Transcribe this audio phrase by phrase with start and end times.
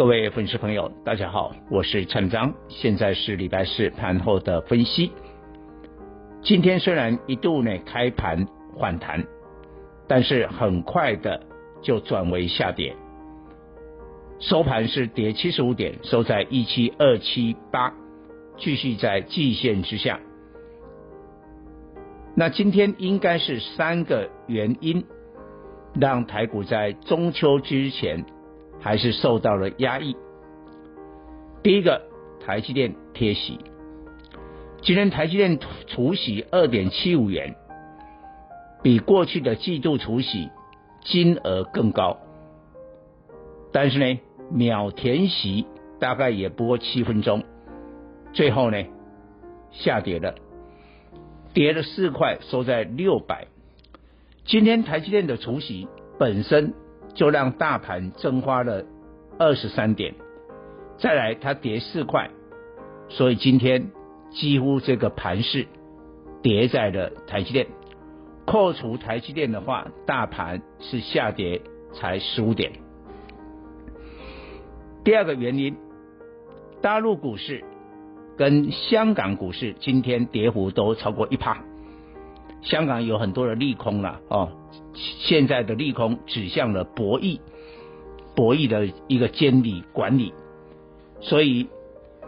[0.00, 5.12] 各位粉丝朋友，大家好，我是陈章，现在是礼拜四盘后的分析。
[6.42, 8.46] 今天虽然一度呢开盘
[8.78, 9.22] 反弹，
[10.08, 11.42] 但是很快的
[11.82, 12.96] 就转为下跌，
[14.38, 17.92] 收盘是跌七十五点，收在一七二七八，
[18.56, 20.18] 继续在季线之下。
[22.34, 25.04] 那今天应该是三个原因，
[25.92, 28.24] 让台股在中秋之前。
[28.80, 30.16] 还是受到了压抑。
[31.62, 32.02] 第一个，
[32.44, 33.58] 台积电贴息，
[34.80, 37.54] 今天台积电除息二点七五元，
[38.82, 40.48] 比过去的季度除息
[41.04, 42.18] 金额更高，
[43.72, 45.66] 但是呢，秒填息
[45.98, 47.44] 大概也不过七分钟，
[48.32, 48.82] 最后呢
[49.70, 50.34] 下跌了，
[51.52, 53.46] 跌了四块，收在六百。
[54.46, 55.86] 今天台积电的除息
[56.18, 56.72] 本身。
[57.20, 58.82] 就让大盘蒸发了
[59.38, 60.14] 二十三点，
[60.96, 62.30] 再来它跌四块，
[63.10, 63.90] 所以今天
[64.30, 65.66] 几乎这个盘势
[66.40, 67.66] 跌在了台积电。
[68.46, 71.60] 扣除台积电的话，大盘是下跌
[71.92, 72.72] 才十五点。
[75.04, 75.76] 第二个原因，
[76.80, 77.62] 大陆股市
[78.38, 81.58] 跟香港股市今天跌幅都超过一趴，
[82.62, 84.52] 香港有很多的利空了哦。
[85.20, 87.40] 现在的利空指向了博弈，
[88.34, 90.32] 博弈的一个监理管理，
[91.20, 91.68] 所以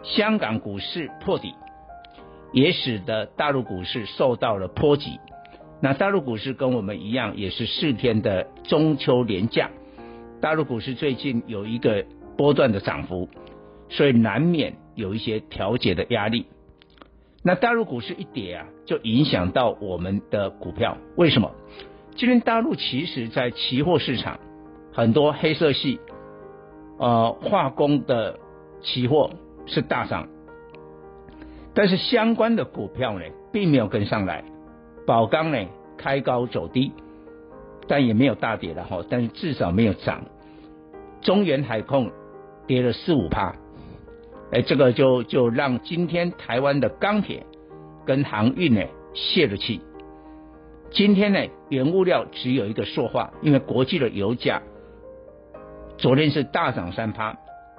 [0.03, 1.53] 香港股市破底，
[2.51, 5.19] 也使得大陆股市受到了波及。
[5.81, 9.69] 那大陆股市跟我们一样，也是四天的中秋连假，
[10.39, 12.05] 大陆股市最近有一个
[12.37, 13.29] 波段的涨幅，
[13.89, 16.45] 所以难免有一些调节的压力。
[17.43, 21.51] 那大陆股市一跌啊，就影响到我们的股票，为什么？
[22.15, 24.39] 今天大陆其实，在期货市场
[24.93, 25.99] 很多黑色系，
[26.99, 28.39] 呃，化工的
[28.81, 29.31] 期货
[29.65, 30.27] 是大涨，
[31.73, 34.43] 但是相关的股票呢，并没有跟上来。
[35.07, 35.57] 宝钢呢，
[35.97, 36.91] 开高走低，
[37.87, 40.23] 但也没有大跌的哈，但是至少没有涨。
[41.21, 42.11] 中远海控
[42.67, 43.55] 跌了四五趴，
[44.51, 47.43] 哎，这个就就让今天台湾的钢铁
[48.05, 48.81] 跟航运呢
[49.15, 49.81] 泄了气。
[50.93, 51.39] 今天呢，
[51.69, 54.61] 原物料只有一个说话，因为国际的油价
[55.97, 57.35] 昨天是大涨三趴，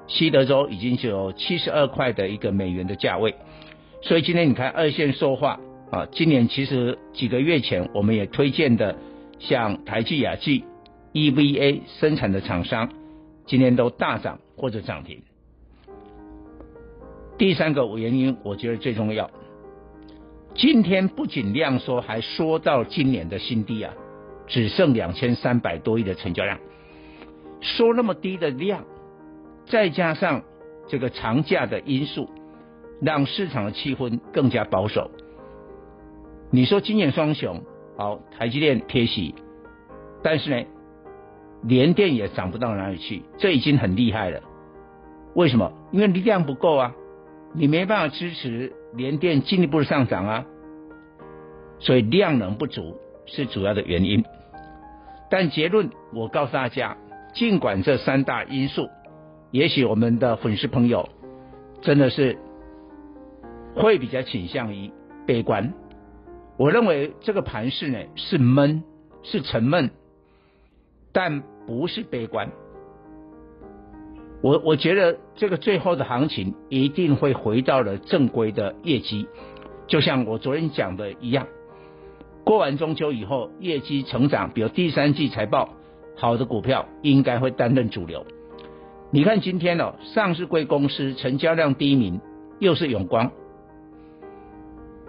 [0.09, 3.37] 西德州已经是有七十二块的一个美元的价位，
[4.03, 5.61] 所以今天你看二线说话
[5.93, 8.97] 啊，今年其实几个月前我们也推荐的，
[9.39, 10.65] 像台积、雅聚、
[11.13, 12.91] EVA 生产的厂商，
[13.47, 15.23] 今天都大涨或者涨停。
[17.39, 19.31] 第三个原因，我觉得最重要。
[20.55, 23.93] 今天不仅量缩，还缩到今年的新低啊，
[24.47, 26.59] 只剩两千三百多亿的成交量，
[27.61, 28.85] 缩那么低的量，
[29.67, 30.43] 再加上
[30.87, 32.31] 这个长假的因素，
[33.03, 35.11] 让市场的气氛更加保守。
[36.53, 37.61] 你说今年双雄，
[37.97, 39.35] 好，台积电贴息，
[40.23, 40.67] 但是呢，
[41.65, 44.41] 联电也涨不到哪里去，这已经很厉害了。
[45.35, 45.73] 为什么？
[45.91, 46.95] 因为力量不够啊，
[47.55, 48.73] 你没办法支持。
[48.97, 50.47] 连电进一步的上涨啊，
[51.79, 52.97] 所以量能不足
[53.27, 54.25] 是主要的原因。
[55.31, 56.97] 但结论我告诉大家，
[57.35, 58.89] 尽管这三大因素，
[59.51, 61.09] 也许我们的粉丝朋友
[61.81, 62.39] 真的是
[63.75, 64.93] 会比较倾向于
[65.27, 65.73] 悲观。
[66.57, 68.85] 我认为这个盘势呢是闷，
[69.23, 69.91] 是沉闷，
[71.13, 72.51] 但不是悲观。
[74.45, 79.27] 我我觉得这个最后的行情一定会回到了正规的业绩，
[79.87, 81.47] 就像我昨天讲的一样，
[82.45, 85.71] 过完中秋以后，业绩成长，比如第三季财报
[86.15, 88.27] 好的股票应该会担任主流。
[89.11, 92.21] 你看今天哦，上市贵公司成交量第一名
[92.59, 93.33] 又是永光，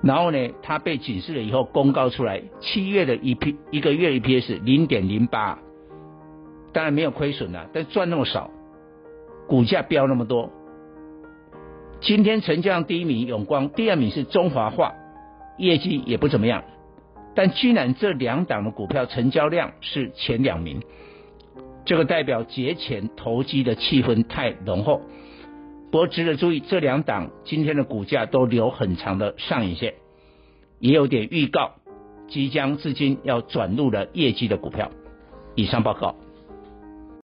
[0.01, 5.59] 然后呢，它被警示了以后公告出来，七月的一批一个月 EPS 零点零八，
[6.71, 8.49] 当然没有亏损了，但赚那么少。
[9.47, 10.49] 股价飙那么多，
[12.01, 14.93] 今天成交量第一名永光，第二名是中华化，
[15.57, 16.63] 业绩也不怎么样，
[17.35, 20.81] 但居然这两档的股票成交量是前两名，
[21.85, 25.01] 这个代表节前投机的气氛太浓厚。
[25.91, 29.93] 不过值得注意，这两档今天的股价都留很长的上影线，
[30.79, 31.73] 也有点预告
[32.27, 34.91] 即将资金要转入了业绩的股票。
[35.53, 36.15] 以上报告。